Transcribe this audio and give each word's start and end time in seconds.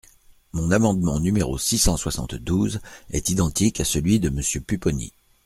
Mon 0.53 0.71
amendement 0.71 1.19
numéro 1.19 1.59
six 1.59 1.77
cent 1.77 1.95
soixante-douze 1.95 2.79
est 3.11 3.29
identique 3.29 3.79
à 3.81 3.85
celui 3.85 4.19
de 4.19 4.31
Monsieur 4.31 4.59
Pupponi. 4.59 5.13